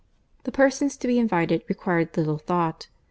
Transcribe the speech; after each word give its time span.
The 0.45 0.51
persons 0.51 0.97
to 0.97 1.07
be 1.07 1.19
invited, 1.19 1.63
required 1.69 2.17
little 2.17 2.39
thought. 2.39 2.87